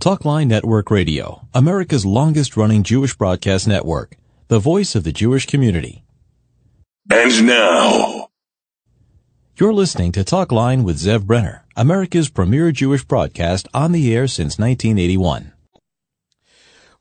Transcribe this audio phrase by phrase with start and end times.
[0.00, 4.16] Talkline Network Radio, America's longest running Jewish broadcast network,
[4.48, 6.02] the voice of the Jewish community.
[7.10, 8.28] And now,
[9.56, 14.58] You're listening to Talkline with Zev Brenner, America's premier Jewish broadcast on the air since
[14.58, 15.52] 1981.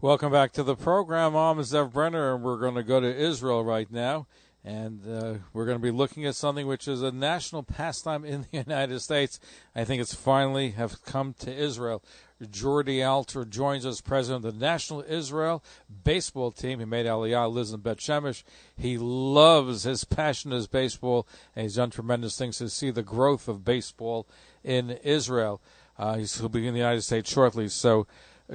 [0.02, 1.36] Welcome back to the program.
[1.36, 4.28] I'm Zev Brenner, and we're going to go to Israel right now.
[4.68, 8.41] And uh, we're going to be looking at something which is a national pastime in
[8.41, 9.39] the United States.
[9.73, 12.03] I think it's finally have come to Israel.
[12.52, 15.63] Jordy Alter joins us, president of the National Israel
[16.03, 16.80] baseball team.
[16.80, 18.44] He made Aliyah, lives in Bet Shemesh.
[18.75, 21.25] He loves his passion is baseball,
[21.55, 24.27] and he's done tremendous things to see the growth of baseball
[24.66, 25.61] in Israel.
[25.97, 27.70] Uh, he'll be in the United States shortly.
[27.70, 28.05] So,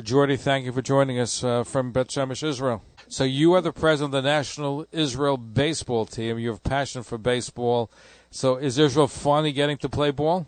[0.03, 2.83] Jordy, thank you for joining us uh, from Bet Shemesh, Israel.
[3.12, 6.39] So, you are the president of the National Israel baseball team.
[6.39, 7.91] You have passion for baseball.
[8.30, 10.47] So, is Israel finally getting to play ball?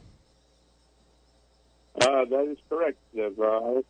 [2.00, 2.96] Uh, that is correct.
[3.14, 3.83] Uh,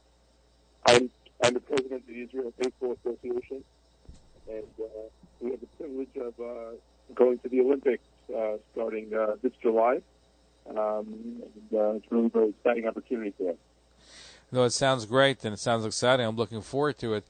[0.86, 1.08] I'm,
[1.44, 3.62] I'm the president of the Israel Baseball Association,
[4.50, 4.86] and uh,
[5.40, 6.74] we have the privilege of uh,
[7.14, 8.02] going to the Olympics
[8.36, 10.00] uh, starting uh, this July.
[10.68, 13.56] Um, and, uh, it's really a very exciting opportunity for us.
[14.50, 16.26] No, it sounds great and it sounds exciting.
[16.26, 17.24] I'm looking forward to it.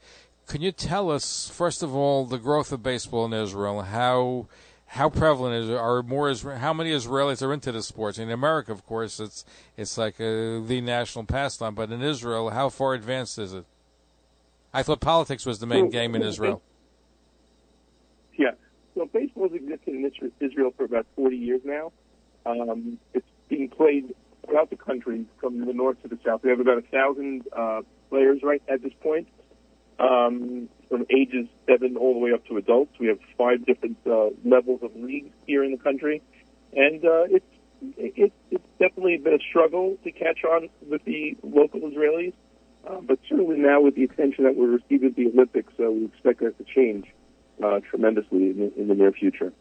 [0.47, 3.81] Can you tell us, first of all, the growth of baseball in Israel?
[3.81, 4.47] How
[4.87, 5.75] how prevalent is it?
[5.75, 8.19] Are more how many Israelis are into the sports?
[8.19, 9.43] In America, of course, it's
[9.75, 13.65] it's like a, the national pastime, but in Israel, how far advanced is it?
[14.73, 16.61] I thought politics was the main game in Israel.
[18.37, 18.51] Yeah.
[18.93, 21.91] So baseball has existed in Israel for about 40 years now.
[22.45, 24.13] Um, it's being played
[24.45, 26.43] throughout the country from the north to the south.
[26.43, 29.27] We have about a thousand uh, players right at this point,
[29.99, 32.91] um, from ages seven all the way up to adults.
[32.99, 36.21] We have five different uh, levels of leagues here in the country,
[36.73, 37.45] and uh, it's
[37.97, 42.33] it, it's definitely been a struggle to catch on with the local Israelis.
[42.87, 46.05] Uh, but certainly now, with the attention that we're receiving at the Olympics, uh, we
[46.05, 47.05] expect that to change
[47.63, 49.51] uh, tremendously in the, in the near future.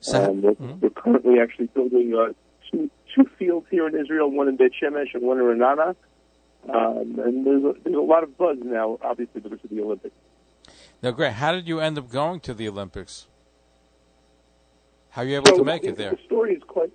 [0.00, 0.80] So, Um, we're, Mhm.
[0.80, 2.32] we're currently actually building uh,
[2.70, 5.94] two two fields here in Israel, one in Beit Shemesh and one in Ra'anana.
[6.68, 10.14] Um, and there's a, there's a lot of buzz now, obviously, because of the Olympics.
[11.02, 11.32] Now, great.
[11.34, 13.26] How did you end up going to the Olympics?
[15.10, 16.12] How are you able So, to make it there?
[16.12, 16.90] The story is quite,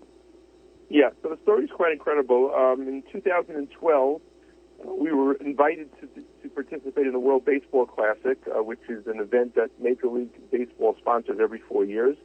[0.90, 1.10] yeah.
[1.22, 2.54] So the story is quite incredible.
[2.54, 6.08] Um, in 2012, uh, we were invited to,
[6.42, 10.32] to participate in the World Baseball Classic, uh, which is an event that Major League
[10.52, 12.18] Baseball sponsors every four years.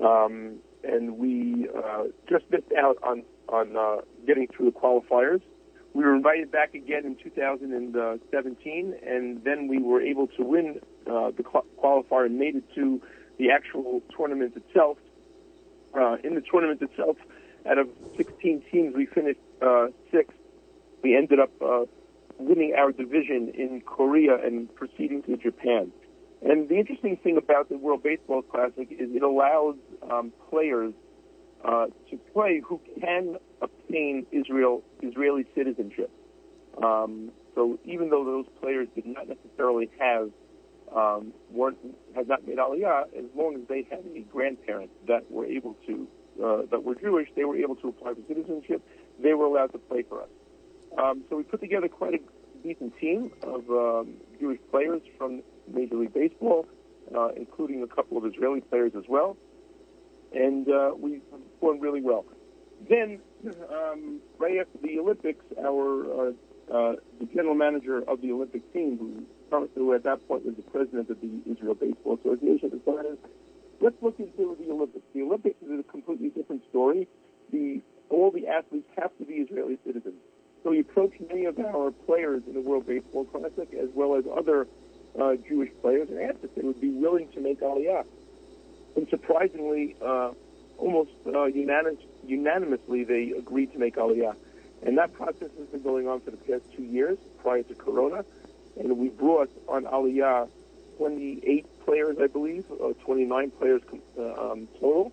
[0.00, 5.40] Um, and we uh, just missed out on on uh, getting through the qualifiers.
[5.96, 11.30] We were invited back again in 2017, and then we were able to win uh,
[11.30, 13.00] the qualifier and made it to
[13.38, 14.98] the actual tournament itself.
[15.98, 17.16] Uh, in the tournament itself,
[17.64, 20.36] out of 16 teams, we finished uh, sixth.
[21.02, 21.86] We ended up uh,
[22.36, 25.92] winning our division in Korea and proceeding to Japan.
[26.42, 29.76] And the interesting thing about the World Baseball Classic is it allows
[30.10, 30.92] um, players
[31.64, 36.10] uh, to play who can obtain Israel Israeli citizenship.
[36.82, 40.30] Um, so even though those players did not necessarily have
[40.94, 41.78] um, weren't
[42.14, 46.06] had not made Aliyah, as long as they had any grandparents that were able to
[46.42, 48.82] uh, that were Jewish, they were able to apply for citizenship.
[49.22, 50.28] They were allowed to play for us.
[50.98, 52.18] Um, so we put together quite a
[52.62, 55.42] decent team of um, Jewish players from
[55.72, 56.66] Major League Baseball,
[57.16, 59.36] uh, including a couple of Israeli players as well,
[60.34, 62.24] and uh, we performed really well.
[62.88, 63.20] Then,
[63.70, 66.32] um, right after the Olympics, our uh,
[66.72, 70.62] uh, the general manager of the Olympic team, who, who at that point was the
[70.62, 73.18] president of the Israel Baseball Association, decided
[73.80, 75.04] let's look into the Olympics.
[75.14, 77.08] The Olympics is a completely different story.
[77.52, 80.20] The all the athletes have to be Israeli citizens.
[80.62, 84.24] So he approached many of our players in the World Baseball Classic, as well as
[84.36, 84.66] other
[85.20, 88.04] uh, Jewish players, and asked if they would be willing to make Aliyah.
[88.96, 90.32] And surprisingly, uh,
[90.78, 94.36] almost uh, unanimous, unanimously, they agreed to make Aliyah.
[94.82, 98.24] And that process has been going on for the past two years prior to Corona.
[98.78, 100.48] And we brought on Aliyah
[100.98, 103.82] 28 players, I believe, uh, 29 players
[104.18, 105.12] uh, um, total.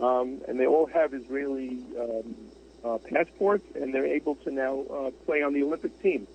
[0.00, 2.34] Um, and they all have Israeli um,
[2.84, 6.26] uh, passports, and they're able to now uh, play on the Olympic team.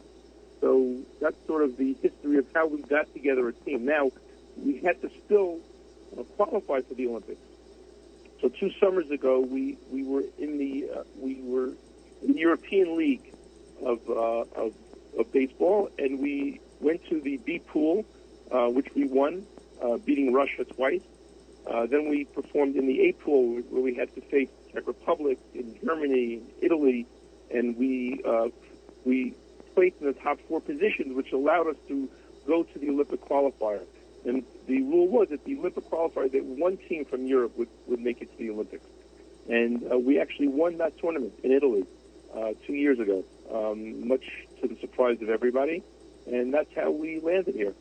[0.62, 3.86] So that's sort of the history of how we got together a team.
[3.86, 4.12] Now,
[4.58, 5.60] we had to still
[6.18, 7.42] uh, qualify for the Olympics.
[8.44, 11.70] So two summers ago, we, we were in the uh, we were
[12.22, 13.34] in the European League
[13.82, 14.74] of, uh, of
[15.18, 18.06] of baseball, and we went to the B pool,
[18.52, 19.46] uh, which we won,
[19.82, 21.04] uh, beating Russia twice.
[21.66, 25.40] Uh, then we performed in the A pool, where we had to face Czech Republic,
[25.54, 27.08] in Germany, Italy,
[27.50, 28.50] and we uh,
[29.06, 29.34] we
[29.74, 32.10] placed in the top four positions, which allowed us to
[32.46, 33.86] go to the Olympic qualifier.
[34.26, 38.00] And the rule was that the Olympic qualifier, that one team from Europe would, would
[38.00, 38.86] make it to the Olympics.
[39.50, 41.84] And uh, we actually won that tournament in Italy
[42.34, 44.24] uh, two years ago, um, much
[44.62, 45.84] to the surprise of everybody.
[46.26, 47.74] And that's how we landed here,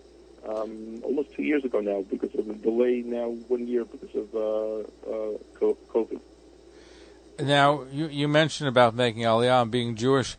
[0.49, 4.35] um, almost two years ago now, because of a delay now one year because of
[4.35, 4.79] uh,
[5.09, 6.21] uh, COVID.
[7.41, 10.37] Now, you, you mentioned about making Aliyah and being Jewish.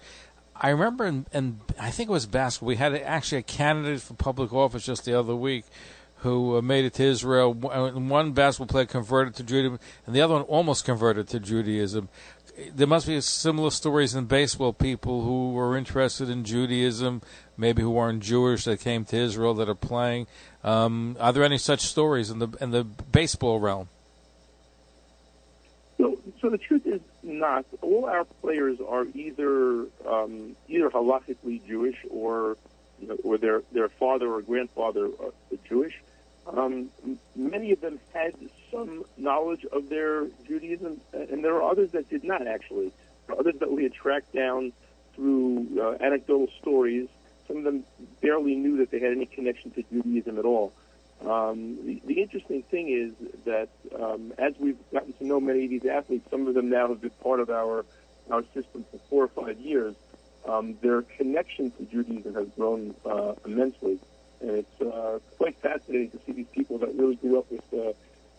[0.63, 4.13] I remember, in, in, I think it was basketball, we had actually a candidate for
[4.13, 5.65] public office just the other week
[6.19, 7.50] who uh, made it to Israel.
[7.69, 12.07] Uh, one basketball player converted to Judaism, and the other one almost converted to Judaism.
[12.74, 14.71] There must be similar stories in baseball.
[14.71, 17.21] People who were interested in Judaism,
[17.57, 20.27] maybe who weren't Jewish, that came to Israel that are playing.
[20.63, 23.89] Um, are there any such stories in the in the baseball realm?
[25.98, 27.65] So, so the truth is not.
[27.81, 32.57] All our players are either um, either halachically Jewish or
[32.99, 35.31] you know, or their their father or grandfather are
[35.67, 36.01] Jewish.
[36.45, 36.89] Um,
[37.35, 38.35] many of them had
[38.71, 42.91] some knowledge of their Judaism, and there are others that did not actually.
[43.29, 44.73] Others that we had tracked down
[45.15, 47.07] through uh, anecdotal stories.
[47.47, 47.85] Some of them
[48.21, 50.73] barely knew that they had any connection to Judaism at all.
[51.25, 53.13] Um, the, the interesting thing is
[53.45, 56.89] that um, as we've gotten to know many of these athletes, some of them now
[56.89, 57.85] have been part of our
[58.31, 59.95] our system for four or five years.
[60.47, 63.99] Um, their connection to Judaism has grown uh, immensely,
[64.41, 67.93] and it's uh, quite fascinating to see these people that really grew up with uh,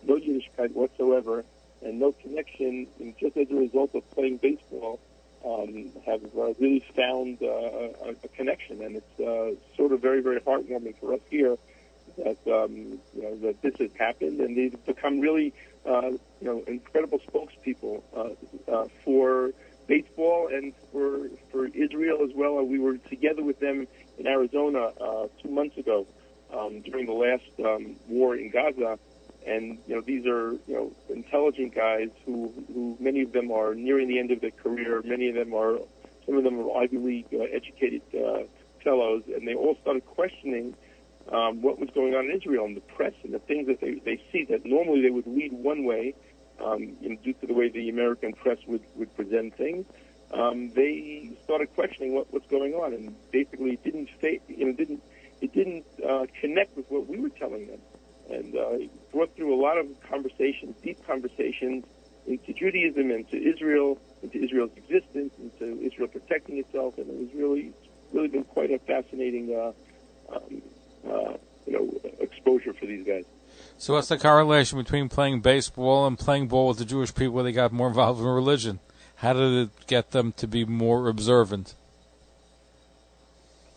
[0.07, 1.45] no Yiddishkeit whatsoever
[1.83, 5.01] and no connection, and just as a result of playing baseball,
[5.47, 10.21] um, have uh, really found uh, a, a connection, and it's uh, sort of very,
[10.21, 11.57] very heartwarming for us here
[12.17, 15.53] that um, you know that this has happened, and they've become really
[15.87, 19.53] uh, you know incredible spokespeople uh, uh, for
[19.87, 22.63] baseball and for for Israel as well.
[22.65, 23.87] We were together with them
[24.19, 26.07] in Arizona uh, two months ago
[26.57, 28.99] um, during the last um, war in Gaza,
[29.47, 33.75] and you know these are you know intelligent guys who who many of them are
[33.75, 35.03] nearing the end of their career.
[35.05, 35.79] Many of them are
[36.27, 38.45] some of them are Ivy League uh, educated uh,
[38.83, 40.75] fellows, and they all started questioning
[41.33, 43.95] um, what was going on in Israel and the press and the things that they,
[44.05, 46.15] they see that normally they would lead one way,
[46.63, 49.87] um, you know, due to the way the American press would, would present things.
[50.33, 55.03] Um, they started questioning what, what's going on, and basically didn't fa- you know didn't
[55.41, 57.81] it didn't uh, connect with what we were telling them,
[58.31, 61.85] and uh, it brought through a lot of conversations, deep conversations
[62.27, 67.73] into Judaism, into Israel, into Israel's existence, into Israel protecting itself, and it was really
[68.13, 70.63] really been quite a fascinating uh, um,
[71.09, 71.35] uh,
[71.67, 73.25] you know, exposure for these guys.
[73.77, 77.35] So, what's the correlation between playing baseball and playing ball with the Jewish people?
[77.35, 78.81] Where they got more involved in religion.
[79.17, 81.75] How did it get them to be more observant?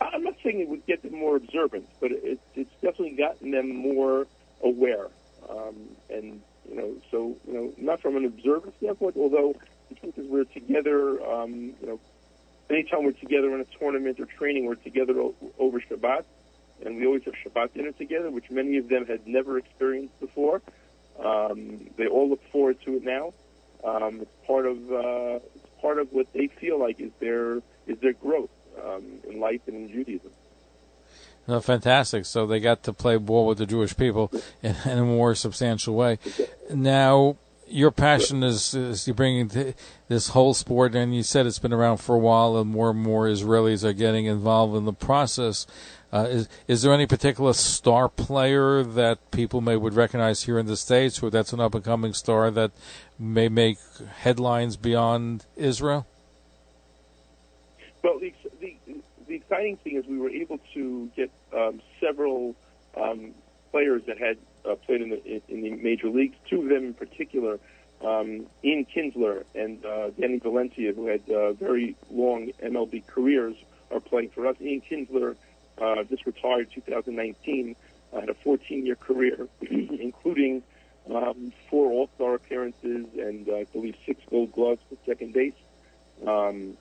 [0.00, 3.74] I'm not saying it would get them more observant, but it, it's definitely gotten them
[3.74, 4.26] more
[4.62, 5.06] aware.
[5.48, 5.76] Um,
[6.10, 9.54] and you know, so you know, not from an observant standpoint, although
[9.88, 11.24] the truth is we're together.
[11.24, 12.00] Um, you know,
[12.70, 15.14] anytime we're together in a tournament or training, we're together
[15.58, 16.24] over Shabbat
[16.84, 20.62] and we always have Shabbat dinner together, which many of them had never experienced before.
[21.22, 23.32] Um, they all look forward to it now.
[23.84, 27.98] Um, it's part of uh, it's part of what they feel like is their is
[28.00, 28.50] their growth
[28.84, 30.30] um, in life and in Judaism.
[31.46, 32.26] Oh, fantastic!
[32.26, 34.30] So they got to play ball with the Jewish people
[34.62, 36.18] in, in a more substantial way.
[36.70, 37.36] Now,
[37.70, 39.74] your passion is, is you bringing
[40.08, 43.00] this whole sport, and you said it's been around for a while, and more and
[43.00, 45.66] more Israelis are getting involved in the process.
[46.10, 50.66] Uh, is is there any particular star player that people may would recognize here in
[50.66, 52.70] the states, or that's an up and coming star that
[53.18, 53.78] may make
[54.20, 56.06] headlines beyond Israel?
[58.02, 58.76] Well, the, the,
[59.26, 62.54] the exciting thing is we were able to get um, several
[62.96, 63.34] um,
[63.70, 66.36] players that had uh, played in the in the major leagues.
[66.48, 67.58] Two of them in particular,
[68.02, 73.56] um, Ian Kinsler and uh, Danny Valencia, who had uh, very long MLB careers,
[73.90, 74.56] are playing for us.
[74.60, 75.36] Ian Kinsler
[75.80, 77.76] uh, just retired 2019,
[78.12, 80.62] uh, had a 14-year career, including
[81.14, 85.54] um, four All-Star appearances and uh, I believe six Gold Gloves for second base.
[86.26, 86.76] Um,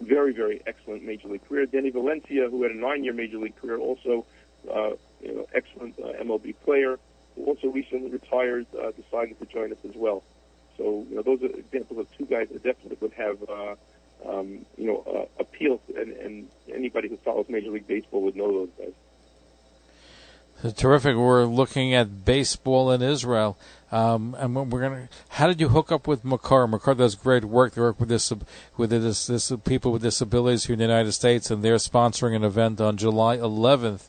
[0.00, 1.66] very, very excellent major league career.
[1.66, 4.24] Danny Valencia, who had a nine-year major league career, also
[4.72, 6.98] uh, you know, excellent uh, MLB player,
[7.34, 10.22] who also recently retired, uh, decided to join us as well.
[10.76, 13.74] So, you know, those are examples of two guys that definitely would have uh,
[14.26, 18.52] um, you know, uh, appeal, and, and anybody who follows Major League Baseball would know
[18.52, 18.92] those guys.
[20.76, 21.16] Terrific.
[21.16, 23.56] We're looking at baseball in Israel.
[23.92, 25.08] Um, and we're gonna.
[25.30, 26.70] How did you hook up with Makor?
[26.70, 27.74] Makor does great work.
[27.74, 28.32] They work with this
[28.76, 32.44] with this, this people with disabilities here in the United States, and they're sponsoring an
[32.44, 34.08] event on July 11th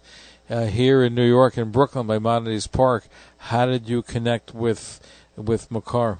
[0.50, 3.08] uh, here in New York in Brooklyn by Maimonides Park.
[3.38, 5.00] How did you connect with
[5.36, 6.20] with Makor?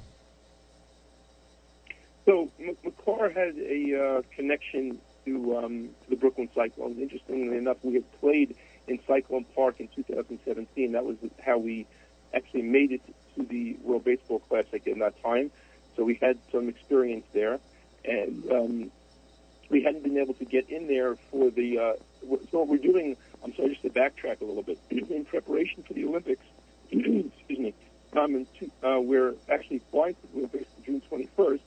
[2.32, 6.98] So Makor had a uh, connection to, um, to the Brooklyn Cyclones.
[6.98, 8.56] Interestingly enough, we had played
[8.88, 10.94] in Cyclone Park in 2017.
[10.94, 11.86] That was how we
[12.34, 13.02] actually made it
[13.36, 15.52] to the World Baseball Classic in that time.
[15.98, 17.60] So we had some experience there,
[18.06, 18.92] and um,
[19.70, 21.80] we hadn't been able to get in there for the.
[21.80, 21.94] Uh,
[22.50, 25.92] so what we're doing, I'm sorry, just to backtrack a little bit, in preparation for
[25.92, 26.46] the Olympics.
[26.92, 27.74] excuse me.
[28.14, 31.60] Um, two, uh, we're actually flying to the Olympics June 21st,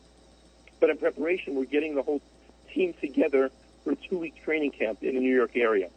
[0.84, 2.20] but in preparation, we're getting the whole
[2.74, 3.50] team together
[3.82, 5.88] for a two-week training camp in the New York area.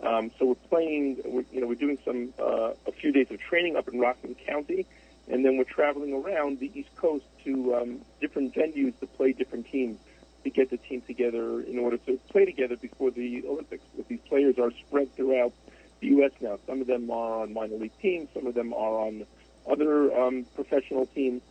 [0.00, 3.40] Um, so we're playing, we're, you know, we're doing some uh, a few days of
[3.40, 4.86] training up in Rockland County,
[5.26, 9.66] and then we're traveling around the East Coast to um, different venues to play different
[9.66, 9.98] teams
[10.44, 13.82] to get the team together in order to play together before the Olympics.
[13.96, 15.54] But these players are spread throughout
[15.98, 16.30] the U.S.
[16.40, 16.60] now.
[16.68, 19.26] Some of them are on minor league teams, some of them are on
[19.68, 21.42] other um, professional teams.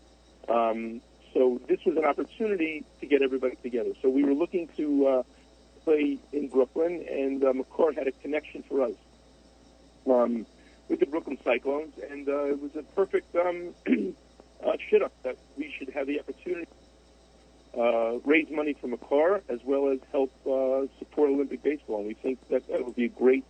[0.48, 1.02] Um,
[1.36, 3.92] so this was an opportunity to get everybody together.
[4.02, 5.24] So we were looking to uh,
[5.84, 7.54] play in Brooklyn, and uh,
[7.98, 8.94] had a connection for us
[10.10, 10.46] um,
[10.88, 13.74] with the Brooklyn Cyclones, and uh, it was a perfect um,
[14.66, 16.68] uh, shidduch that we should have the opportunity
[17.78, 22.00] uh, raise money for Makor as well as help uh, support Olympic baseball.
[22.00, 23.44] And we think that that would be a great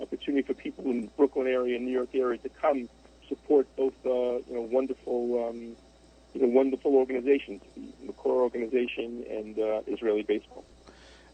[0.00, 2.88] opportunity for people in the Brooklyn area and New York area to come
[3.28, 5.76] support both uh, you know wonderful um,
[6.34, 10.64] you know wonderful organizations, the Makor organization and uh, Israeli baseball.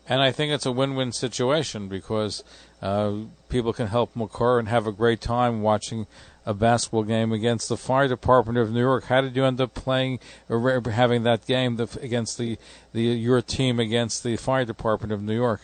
[0.08, 2.44] And I think it's a win-win situation because
[2.80, 3.12] uh,
[3.48, 6.06] people can help Makor and have a great time watching
[6.44, 9.06] a basketball game against the fire department of New York.
[9.06, 12.56] How did you end up playing or having that game against the,
[12.92, 15.60] the your team against the fire department of New York?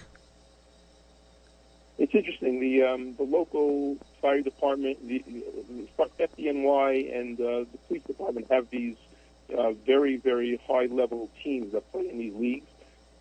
[1.99, 2.59] It's interesting.
[2.59, 5.87] The um, the local fire department, the, the
[6.19, 8.97] FDNY, and uh, the police department have these
[9.57, 12.67] uh, very very high level teams that play in these leagues.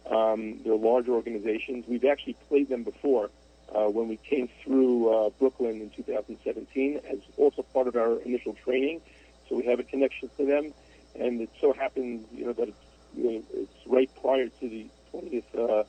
[0.10, 1.86] Um, they're large organizations.
[1.88, 3.30] We've actually played them before
[3.74, 8.54] uh, when we came through uh, Brooklyn in 2017 as also part of our initial
[8.54, 9.02] training.
[9.48, 10.74] So we have a connection to them,
[11.16, 12.78] and it so happens, you know, that it's
[13.16, 15.84] you know, it's right prior to the 20th uh,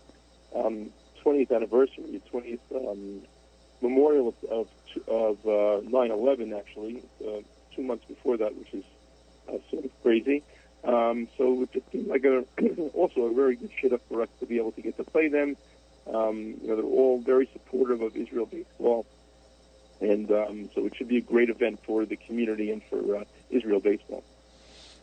[0.58, 0.90] um,
[1.24, 3.22] 20th anniversary, the 20th um,
[3.80, 4.68] memorial of of,
[5.08, 6.56] of uh, 9/11.
[6.58, 7.40] Actually, uh,
[7.74, 8.84] two months before that, which is
[9.48, 10.42] uh, sort of crazy.
[10.84, 12.44] Um, so it just seemed like a,
[12.94, 15.56] also a very good shidduch for us to be able to get to play them.
[16.12, 19.06] Um, you know, they're all very supportive of Israel baseball,
[20.00, 23.24] and um, so it should be a great event for the community and for uh,
[23.50, 24.24] Israel baseball.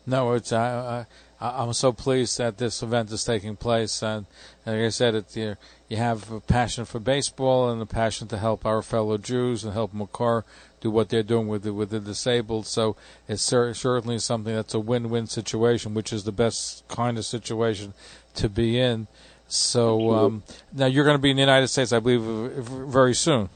[0.06, 1.06] No, it's uh,
[1.40, 4.26] I, I'm so pleased that this event is taking place, and,
[4.66, 5.56] like I said, it, you,
[5.90, 9.74] you have a passion for baseball and a passion to help our fellow Jews and
[9.74, 10.44] help Makor
[10.82, 12.68] do what they're doing with the, with the disabled.
[12.68, 12.96] So
[13.28, 17.96] it's cer- certainly something that's a win-win situation, which is the best kind of situation
[18.36, 19.08] to be in.
[19.48, 23.50] So um, now you're going to be in the United States, I believe, very soon.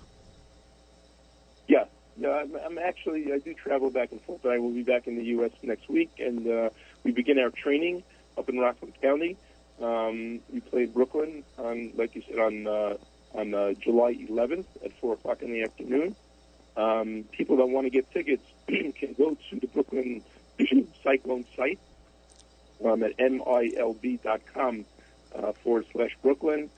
[1.68, 1.86] Yeah,
[2.18, 2.30] yeah.
[2.30, 5.16] I'm, I'm actually I do travel back and forth, but I will be back in
[5.16, 5.52] the U.S.
[5.62, 6.70] next week, and uh,
[7.04, 8.02] we begin our training
[8.40, 9.38] up in Rockland County.
[9.82, 12.98] Um, we play Brooklyn on, like you said, on uh,
[13.34, 16.16] on uh, July 11th at four o'clock in the afternoon.
[16.76, 20.24] Um, people that want to get tickets can go to the Brooklyn
[21.04, 21.80] Cyclone site
[22.84, 24.86] um, at milb.com
[25.36, 26.70] uh, forward slash Brooklyn.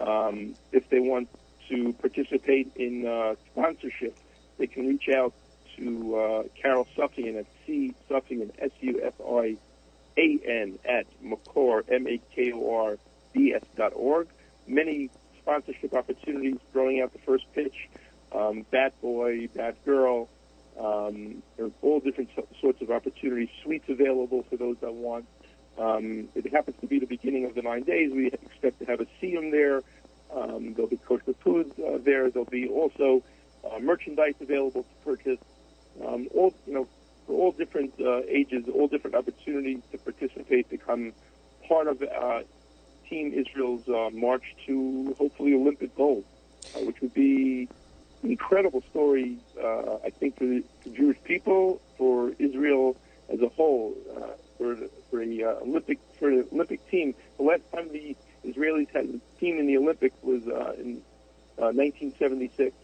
[0.00, 1.28] Um, if they want
[1.68, 4.16] to participate in uh, sponsorship,
[4.58, 5.32] they can reach out
[5.76, 9.56] to uh, Carol Suffian at C Suffian S U F I
[10.16, 12.98] A N at Makor M A K O R
[13.32, 14.28] D S dot org.
[14.66, 17.88] Many sponsorship opportunities throwing out the first pitch.
[18.32, 20.28] Um, bat boy, bat girl.
[20.78, 23.48] Um, there's all different so- sorts of opportunities.
[23.62, 25.26] Suites available for those that want.
[25.78, 28.12] Um, it happens to be the beginning of the nine days.
[28.12, 29.82] We expect to have a siyum there.
[30.34, 32.30] Um, there'll be kosher food uh, there.
[32.30, 33.22] There'll be also
[33.64, 35.40] uh, merchandise available to purchase.
[36.04, 36.88] Um, all you know,
[37.26, 41.12] for all different uh, ages, all different opportunities to participate, become
[41.68, 42.42] part of uh,
[43.08, 46.24] Team Israel's uh, march to hopefully Olympic gold,
[46.74, 47.68] uh, which would be
[48.22, 49.38] an incredible story.
[49.62, 52.96] Uh, I think for the, the Jewish people, for Israel
[53.28, 53.94] as a whole.
[54.16, 54.76] Uh, for
[55.10, 57.14] for a Olympic for an Olympic team.
[57.38, 60.42] The last time the Israelis had a team in the Olympics was
[60.78, 61.02] in
[61.58, 62.74] uh, 1976.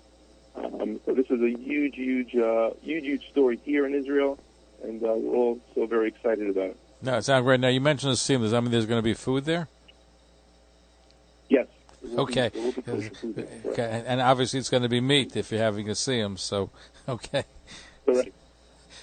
[0.57, 4.39] Um, so this is a huge, huge, uh, huge, huge story here in Israel,
[4.83, 6.77] and uh, we're all so very excited about it.
[7.03, 7.61] No, it sounds great.
[7.61, 8.41] Now you mentioned the siyum.
[8.41, 9.69] Does that mean there's going to be food there?
[11.49, 11.67] Yes.
[12.03, 12.49] there will be- Okay.
[12.75, 13.47] be kosher food there.
[13.47, 13.67] Correct.
[13.79, 16.39] Okay, and obviously it's going to be meat if you're having a siyum.
[16.39, 16.71] So,
[17.09, 17.45] okay.
[18.05, 18.31] Correct.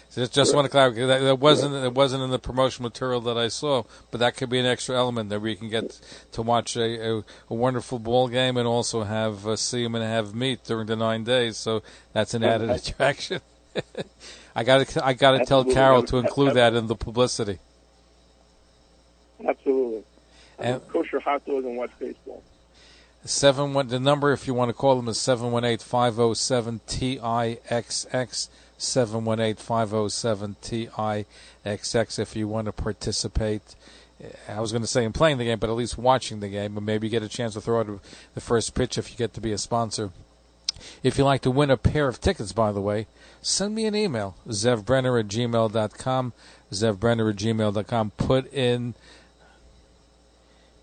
[0.09, 3.21] So just, just want to clarify that, that wasn't it wasn't in the promotional material
[3.21, 5.99] that I saw, but that could be an extra element that we can get
[6.31, 10.33] to watch a, a, a wonderful ball game and also have uh, them and have
[10.33, 11.57] meat during the nine days.
[11.57, 11.83] So
[12.13, 13.41] that's an added attraction.
[14.55, 17.59] I got to I got to tell Carol to include that in the publicity.
[19.45, 20.03] Absolutely.
[20.57, 22.43] And- kosher hot dogs and watch baseball.
[23.23, 23.89] Seven one.
[23.89, 26.79] The number, if you want to call them, is seven one eight five zero seven
[26.87, 28.49] T I X X.
[28.77, 31.25] Seven one eight five zero seven T I
[31.65, 32.19] X X.
[32.19, 33.75] If you want to participate,
[34.47, 36.77] I was going to say in playing the game, but at least watching the game,
[36.77, 37.99] and maybe get a chance to throw out
[38.33, 40.11] the first pitch if you get to be a sponsor.
[41.03, 43.07] If you'd like to win a pair of tickets, by the way,
[43.41, 46.33] send me an email, zevbrenner at gmail.com,
[46.71, 48.11] zevbrenner at gmail.com.
[48.11, 48.93] Put in,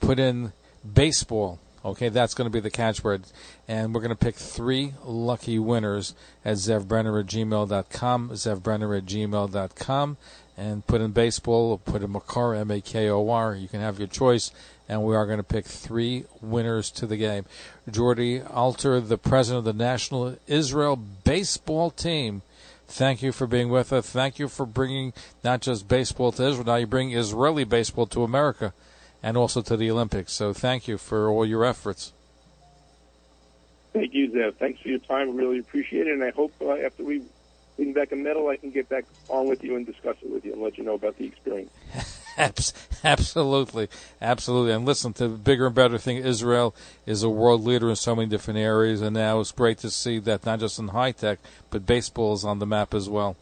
[0.00, 0.52] put in
[0.92, 1.60] baseball.
[1.84, 3.30] Okay, that's going to be the catchword.
[3.68, 10.16] And we're going to pick three lucky winners at zevbrenner at gmail.com, zevbrenner at gmail.com,
[10.56, 13.54] and put in baseball, put in Makor, M-A-K-O-R.
[13.54, 14.50] You can have your choice.
[14.88, 17.44] And we are going to pick three winners to the game.
[17.90, 22.42] Jordy Alter, the president of the National Israel Baseball Team,
[22.86, 24.08] thank you for being with us.
[24.08, 28.24] Thank you for bringing not just baseball to Israel, now you bring Israeli baseball to
[28.24, 28.74] America
[29.25, 30.35] and also to the Olympics.
[30.35, 32.12] So thank you for all your efforts.
[33.95, 34.57] Thank you, Zev.
[34.57, 35.31] Thanks for your time.
[35.31, 36.12] I really appreciate it.
[36.12, 37.23] And I hope uh, after we
[37.76, 40.45] bring back a medal, I can get back on with you and discuss it with
[40.45, 41.73] you and let you know about the experience.
[43.04, 43.88] Absolutely,
[44.21, 44.73] absolutely.
[44.73, 46.75] And listen, the bigger and better thing, Israel
[47.07, 50.19] is a world leader in so many different areas, and now it's great to see
[50.19, 51.38] that not just in high tech,
[51.71, 53.37] but baseball is on the map as well.